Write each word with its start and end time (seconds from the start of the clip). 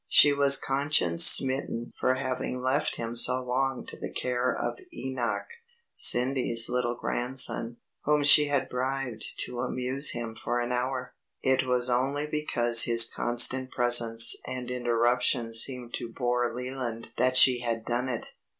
She 0.07 0.33
was 0.33 0.57
conscience 0.57 1.27
smitten 1.27 1.93
for 1.95 2.15
having 2.15 2.59
left 2.59 2.95
him 2.95 3.13
so 3.15 3.35
long 3.39 3.85
to 3.85 3.99
the 3.99 4.11
care 4.11 4.51
of 4.51 4.79
Enoch, 4.91 5.45
Cindy's 5.95 6.67
little 6.67 6.95
grandson, 6.95 7.77
whom 8.05 8.23
she 8.23 8.47
had 8.47 8.67
bribed 8.67 9.23
to 9.45 9.59
amuse 9.59 10.13
him 10.13 10.35
for 10.43 10.59
an 10.59 10.71
hour. 10.71 11.13
It 11.43 11.67
was 11.67 11.87
only 11.87 12.25
because 12.25 12.85
his 12.85 13.07
constant 13.07 13.69
presence 13.69 14.35
and 14.47 14.71
interruptions 14.71 15.59
seemed 15.59 15.93
to 15.99 16.11
bore 16.11 16.51
Leland 16.51 17.11
that 17.19 17.37
she 17.37 17.59
had 17.59 17.85
done 17.85 18.09
it. 18.09 18.25